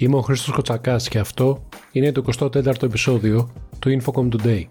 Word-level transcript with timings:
Είμαι 0.00 0.16
ο 0.16 0.20
Χρήστος 0.20 0.54
Κοτσακάς 0.54 1.08
και 1.08 1.18
αυτό 1.18 1.62
είναι 1.92 2.12
το 2.12 2.24
24ο 2.38 2.82
επεισόδιο 2.82 3.50
του 3.78 4.00
Infocom 4.00 4.28
Today. 4.34 4.64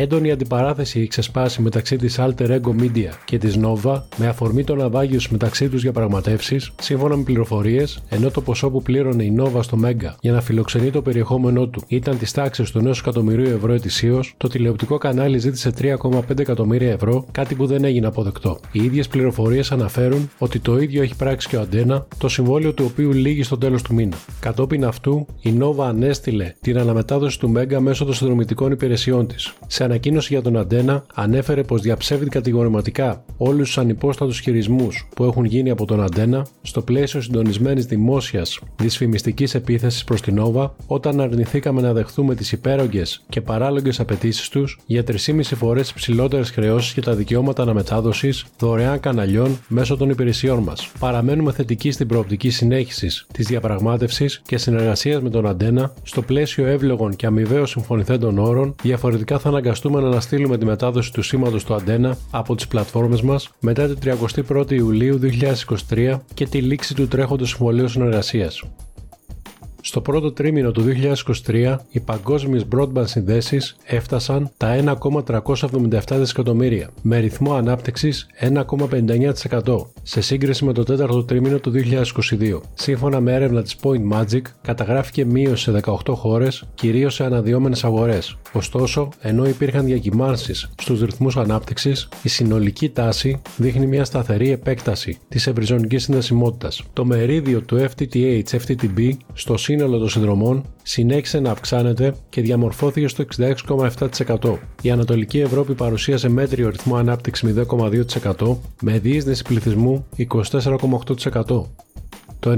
Έντονη 0.00 0.30
αντιπαράθεση 0.30 0.98
έχει 0.98 1.08
ξεσπάσει 1.08 1.62
μεταξύ 1.62 1.96
της 1.96 2.18
Alter 2.20 2.60
Ego 2.60 2.80
Media 2.80 3.10
και 3.24 3.38
της 3.38 3.58
Nova 3.62 4.02
με 4.16 4.26
αφορμή 4.26 4.64
το 4.64 4.74
ναυάγιο 4.74 5.20
μεταξύ 5.30 5.68
τους 5.68 5.82
διαπραγματεύσει, 5.82 6.60
σύμφωνα 6.80 7.16
με 7.16 7.22
πληροφορίες, 7.22 8.02
ενώ 8.08 8.30
το 8.30 8.40
ποσό 8.40 8.70
που 8.70 8.82
πλήρωνε 8.82 9.24
η 9.24 9.36
Nova 9.38 9.62
στο 9.62 9.78
Mega 9.84 10.14
για 10.20 10.32
να 10.32 10.40
φιλοξενεί 10.40 10.90
το 10.90 11.02
περιεχόμενό 11.02 11.66
του 11.66 11.82
ήταν 11.86 12.18
της 12.18 12.32
τάξης 12.32 12.70
του 12.70 12.82
1 12.88 12.92
εκατομμυρίου 12.98 13.54
ευρώ 13.54 13.72
ετησίως, 13.72 14.34
το 14.36 14.48
τηλεοπτικό 14.48 14.98
κανάλι 14.98 15.38
ζήτησε 15.38 15.72
3,5 15.80 16.38
εκατομμύρια 16.38 16.92
ευρώ, 16.92 17.24
κάτι 17.32 17.54
που 17.54 17.66
δεν 17.66 17.84
έγινε 17.84 18.06
αποδεκτό. 18.06 18.58
Οι 18.72 18.84
ίδιες 18.84 19.08
πληροφορίες 19.08 19.72
αναφέρουν 19.72 20.30
ότι 20.38 20.58
το 20.58 20.78
ίδιο 20.78 21.02
έχει 21.02 21.16
πράξει 21.16 21.48
και 21.48 21.56
ο 21.56 21.60
Αντένα, 21.60 22.06
το 22.18 22.28
συμβόλαιο 22.28 22.72
του 22.72 22.84
οποίου 22.90 23.12
λύγει 23.12 23.42
στο 23.42 23.58
τέλος 23.58 23.82
του 23.82 23.94
μήνα. 23.94 24.16
Κατόπιν 24.40 24.84
αυτού, 24.84 25.26
η 25.40 25.54
Nova 25.60 25.84
ανέστηλε 25.84 26.54
την 26.60 26.78
αναμετάδοση 26.78 27.38
του 27.38 27.52
Mega 27.56 27.78
μέσω 27.78 28.04
των 28.04 28.14
συνδρομητικών 28.14 28.72
υπηρεσιών 28.72 29.26
της 29.26 29.54
σε 29.66 29.84
ανακοίνωση 29.90 30.32
για 30.32 30.42
τον 30.42 30.56
Αντένα 30.56 31.04
ανέφερε 31.14 31.62
πως 31.62 31.80
διαψεύδει 31.80 32.28
κατηγορηματικά 32.28 33.24
όλους 33.36 33.66
τους 33.66 33.78
ανυπόστατους 33.78 34.40
χειρισμούς 34.40 35.08
που 35.16 35.24
έχουν 35.24 35.44
γίνει 35.44 35.70
από 35.70 35.84
τον 35.84 36.02
Αντένα 36.02 36.46
στο 36.62 36.82
πλαίσιο 36.82 37.20
συντονισμένης 37.20 37.86
δημόσιας 37.86 38.60
δυσφημιστικής 38.76 39.54
επίθεσης 39.54 40.04
προς 40.04 40.20
την 40.20 40.38
Όβα 40.38 40.74
όταν 40.86 41.20
αρνηθήκαμε 41.20 41.80
να 41.80 41.92
δεχθούμε 41.92 42.34
τις 42.34 42.52
υπέρογγες 42.52 43.22
και 43.28 43.40
παράλογες 43.40 44.00
απαιτήσεις 44.00 44.48
τους 44.48 44.78
για 44.86 45.04
3,5 45.06 45.42
φορές 45.42 45.90
υψηλότερε 45.90 46.44
χρεώσεις 46.44 46.92
και 46.92 47.00
τα 47.00 47.14
δικαιώματα 47.14 47.62
αναμετάδοσης 47.62 48.44
δωρεάν 48.58 49.00
καναλιών 49.00 49.58
μέσω 49.68 49.96
των 49.96 50.10
υπηρεσιών 50.10 50.58
μας. 50.58 50.92
Παραμένουμε 50.98 51.52
θετικοί 51.52 51.90
στην 51.90 52.06
προοπτική 52.06 52.50
συνέχισης 52.50 53.26
της 53.32 53.46
διαπραγμάτευσης 53.46 54.42
και 54.46 54.56
συνεργασίας 54.56 55.22
με 55.22 55.30
τον 55.30 55.46
Αντένα 55.46 55.92
στο 56.02 56.22
πλαίσιο 56.22 56.66
εύλογων 56.66 57.16
και 57.16 57.26
αμοιβαίως 57.26 57.70
συμφωνηθέντων 57.70 58.38
όρων, 58.38 58.74
διαφορετικά 58.82 59.38
θα 59.38 59.48
αναγκαστούμε 59.48 59.69
να 60.00 60.08
αναστείλουμε 60.08 60.58
τη 60.58 60.64
μετάδοση 60.64 61.12
του 61.12 61.22
σήματος 61.22 61.64
του 61.64 61.74
Αντένα 61.74 62.16
από 62.30 62.54
τις 62.54 62.66
πλατφόρμες 62.68 63.22
μας 63.22 63.50
μετά 63.60 63.94
την 63.94 64.16
31η 64.48 64.72
Ιουλίου 64.72 65.20
2023 65.88 66.18
και 66.34 66.46
τη 66.46 66.60
λήξη 66.60 66.94
του 66.94 67.08
τρέχοντος 67.08 67.48
συμβολίου 67.48 67.88
συνεργασίας. 67.88 68.62
Στο 69.82 70.00
πρώτο 70.00 70.32
τρίμηνο 70.32 70.70
του 70.70 70.84
2023, 71.46 71.76
οι 71.90 72.00
παγκόσμιες 72.00 72.66
broadband 72.76 73.04
συνδέσεις 73.06 73.76
έφτασαν 73.84 74.50
τα 74.56 74.98
1,377 75.02 76.16
δισεκατομμύρια, 76.16 76.90
με 77.02 77.18
ρυθμό 77.18 77.54
ανάπτυξης 77.54 78.26
1,59% 78.40 79.86
σε 80.02 80.20
σύγκριση 80.20 80.64
με 80.64 80.72
το 80.72 80.82
τέταρτο 80.82 81.24
τρίμηνο 81.24 81.58
του 81.58 81.72
2022. 82.40 82.60
Σύμφωνα 82.74 83.20
με 83.20 83.32
έρευνα 83.32 83.62
της 83.62 83.76
Point 83.82 84.12
Magic, 84.12 84.40
καταγράφηκε 84.62 85.24
μείωση 85.24 85.62
σε 85.62 85.80
18 85.84 86.14
χώρες, 86.14 86.64
κυρίως 86.74 87.14
σε 87.14 87.24
αναδυόμενες 87.24 87.84
αγορές. 87.84 88.36
Ωστόσο, 88.52 89.08
ενώ 89.20 89.46
υπήρχαν 89.46 89.84
διακυμάνσεις 89.84 90.70
στους 90.80 91.00
ρυθμούς 91.00 91.36
ανάπτυξης, 91.36 92.08
η 92.22 92.28
συνολική 92.28 92.88
τάση 92.88 93.40
δείχνει 93.56 93.86
μια 93.86 94.04
σταθερή 94.04 94.50
επέκταση 94.50 95.18
της 95.28 95.46
ευρυζωνικής 95.46 96.02
συνδεσιμότητας. 96.02 96.82
Το 96.92 97.04
μερίδιο 97.04 97.60
του 97.60 97.78
FTTH-FTTB 97.78 99.10
στο 99.32 99.56
σύνολο 99.70 99.98
των 99.98 100.08
συνδρομών 100.08 100.64
συνέχισε 100.82 101.40
να 101.40 101.50
αυξάνεται 101.50 102.14
και 102.28 102.40
διαμορφώθηκε 102.40 103.08
στο 103.08 103.24
66,7%. 103.36 104.56
Η 104.82 104.90
Ανατολική 104.90 105.40
Ευρώπη 105.40 105.74
παρουσίασε 105.74 106.28
μέτριο 106.28 106.68
ρυθμό 106.68 106.96
ανάπτυξης 106.96 107.54
0,2% 108.38 108.56
με 108.82 108.98
διείσδυση 108.98 109.42
πληθυσμού 109.42 110.06
24,8%. 110.16 111.62
Το 112.40 112.56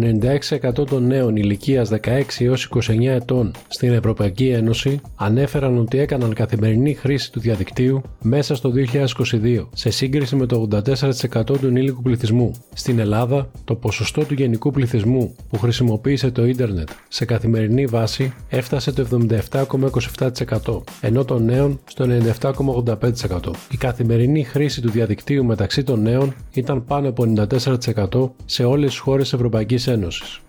96% 0.80 0.86
των 0.88 1.06
νέων 1.06 1.36
ηλικίας 1.36 1.90
16 1.90 2.22
έως 2.38 2.68
29 2.74 3.02
ετών 3.02 3.50
στην 3.68 3.92
Ευρωπαϊκή 3.92 4.48
Ένωση 4.48 5.00
ανέφεραν 5.16 5.78
ότι 5.78 5.98
έκαναν 5.98 6.34
καθημερινή 6.34 6.94
χρήση 6.94 7.32
του 7.32 7.40
διαδικτύου 7.40 8.02
μέσα 8.22 8.54
στο 8.54 8.72
2022, 8.76 9.66
σε 9.74 9.90
σύγκριση 9.90 10.36
με 10.36 10.46
το 10.46 10.68
84% 10.70 11.44
του 11.44 11.66
ενήλικου 11.66 12.02
πληθυσμού. 12.02 12.52
Στην 12.72 12.98
Ελλάδα, 12.98 13.50
το 13.64 13.74
ποσοστό 13.74 14.24
του 14.24 14.34
γενικού 14.34 14.70
πληθυσμού 14.70 15.34
που 15.48 15.58
χρησιμοποίησε 15.58 16.30
το 16.30 16.46
ίντερνετ 16.46 16.88
σε 17.08 17.24
καθημερινή 17.24 17.86
βάση 17.86 18.32
έφτασε 18.48 18.92
το 18.92 19.06
77,27%, 19.50 20.82
ενώ 21.00 21.24
των 21.24 21.44
νέων 21.44 21.80
στο 21.84 22.06
97,85%. 22.40 23.50
Η 23.70 23.76
καθημερινή 23.76 24.44
χρήση 24.44 24.80
του 24.80 24.90
διαδικτύου 24.90 25.44
μεταξύ 25.44 25.82
των 25.82 26.02
νέων 26.02 26.34
ήταν 26.52 26.84
πάνω 26.84 27.08
από 27.08 27.24
94% 27.36 28.30
σε 28.44 28.64
όλες 28.64 28.90
τις 28.90 28.98
χώρες 28.98 29.32
Ευρωπαϊκής 29.32 29.71
Ευρωπαϊκής 29.74 29.86
Ένωσης. 29.86 30.40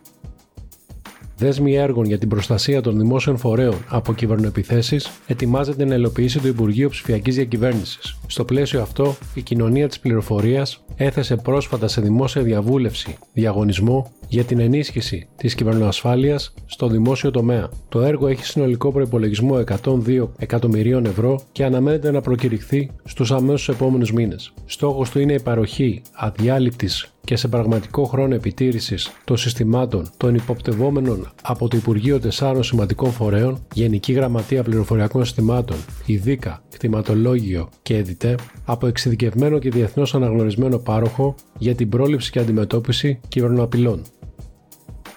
Δέσμη 1.37 1.75
έργων 1.75 2.05
για 2.05 2.17
την 2.17 2.29
προστασία 2.29 2.81
των 2.81 2.99
δημόσιων 2.99 3.37
φορέων 3.37 3.85
από 3.87 4.13
κυβερνοεπιθέσεις 4.13 5.09
ετοιμάζεται 5.27 5.85
να 5.85 5.95
υλοποιήσει 5.95 6.39
το 6.39 6.47
Υπουργείο 6.47 6.89
Ψηφιακής 6.89 7.35
Διακυβέρνησης. 7.35 8.17
Στο 8.27 8.45
πλαίσιο 8.45 8.81
αυτό, 8.81 9.15
η 9.33 9.41
κοινωνία 9.41 9.87
της 9.87 9.99
πληροφορίας 9.99 10.83
έθεσε 10.95 11.35
πρόσφατα 11.35 11.87
σε 11.87 12.01
δημόσια 12.01 12.41
διαβούλευση 12.41 13.17
διαγωνισμό 13.33 14.11
για 14.33 14.43
την 14.43 14.59
ενίσχυση 14.59 15.27
της 15.35 15.55
κυβερνοασφάλειας 15.55 16.53
στο 16.65 16.87
δημόσιο 16.87 17.31
τομέα. 17.31 17.69
Το 17.89 18.01
έργο 18.01 18.27
έχει 18.27 18.45
συνολικό 18.45 18.91
προπολογισμό 18.91 19.63
102 19.83 20.27
εκατομμυρίων 20.37 21.05
ευρώ 21.05 21.39
και 21.51 21.63
αναμένεται 21.63 22.11
να 22.11 22.21
προκηρυχθεί 22.21 22.89
στους 23.03 23.31
αμέσως 23.31 23.69
επόμενους 23.69 24.13
μήνες. 24.13 24.53
Στόχος 24.65 25.09
του 25.09 25.19
είναι 25.19 25.33
η 25.33 25.41
παροχή 25.41 26.01
αδιάλειπτης 26.13 27.13
και 27.23 27.35
σε 27.35 27.47
πραγματικό 27.47 28.03
χρόνο 28.03 28.35
επιτήρησης 28.35 29.11
των 29.23 29.37
συστημάτων 29.37 30.09
των 30.17 30.35
υποπτευόμενων 30.35 31.31
από 31.41 31.67
το 31.67 31.77
Υπουργείο 31.77 32.19
Τεσσάρων 32.19 32.63
Σημαντικών 32.63 33.11
Φορέων, 33.11 33.65
Γενική 33.73 34.13
Γραμματεία 34.13 34.63
Πληροφοριακών 34.63 35.25
Συστημάτων, 35.25 35.77
ΙΔΙΚΑ, 36.05 36.61
Κτηματολόγιο 36.69 37.69
και 37.81 37.97
ΕΔΙΤΕ, 37.97 38.35
από 38.65 38.87
εξειδικευμένο 38.87 39.59
και 39.59 39.69
διεθνώς 39.69 40.15
αναγνωρισμένο 40.15 40.77
πάροχο 40.77 41.35
για 41.57 41.75
την 41.75 41.89
πρόληψη 41.89 42.31
και 42.31 42.39
αντιμετώπιση 42.39 43.19
κυβερνοαπειλών 43.27 44.01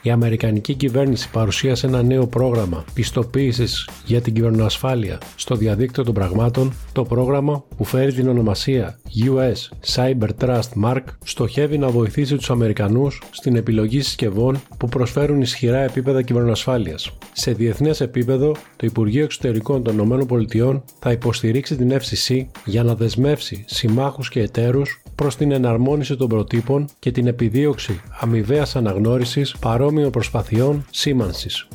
η 0.06 0.10
Αμερικανική 0.10 0.74
κυβέρνηση 0.74 1.30
παρουσίασε 1.30 1.86
ένα 1.86 2.02
νέο 2.02 2.26
πρόγραμμα 2.26 2.84
πιστοποίησης 2.94 3.88
για 4.04 4.20
την 4.20 4.34
κυβερνοασφάλεια 4.34 5.18
στο 5.36 5.54
διαδίκτυο 5.54 6.04
των 6.04 6.14
πραγμάτων. 6.14 6.72
Το 6.92 7.04
πρόγραμμα, 7.04 7.64
που 7.76 7.84
φέρει 7.84 8.12
την 8.12 8.28
ονομασία 8.28 8.98
US 9.26 9.94
Cyber 9.94 10.28
Trust 10.40 10.84
Mark, 10.84 11.02
στοχεύει 11.24 11.78
να 11.78 11.88
βοηθήσει 11.88 12.36
τους 12.36 12.50
Αμερικανούς 12.50 13.22
στην 13.30 13.56
επιλογή 13.56 14.00
συσκευών 14.00 14.60
που 14.78 14.88
προσφέρουν 14.88 15.40
ισχυρά 15.40 15.78
επίπεδα 15.78 16.22
κυβερνοασφάλειας. 16.22 17.10
Σε 17.32 17.52
διεθνές 17.52 18.00
επίπεδο, 18.00 18.52
το 18.52 18.86
Υπουργείο 18.86 19.24
Εξωτερικών 19.24 19.82
των 19.82 20.20
ΗΠΑ 20.20 20.82
θα 20.98 21.10
υποστηρίξει 21.10 21.76
την 21.76 21.92
FCC 21.92 22.46
για 22.64 22.82
να 22.82 22.94
δεσμεύσει 22.94 23.64
συμμάχους 23.66 24.28
και 24.28 24.40
εταίρους 24.40 25.02
προς 25.16 25.36
την 25.36 25.52
εναρμόνιση 25.52 26.16
των 26.16 26.28
προτύπων 26.28 26.88
και 26.98 27.10
την 27.10 27.26
επιδίωξη 27.26 28.00
αμοιβαίας 28.20 28.76
αναγνώρισης 28.76 29.56
παρόμοιων 29.60 30.10
προσπαθειών 30.10 30.84
σήμανσης. 30.90 31.68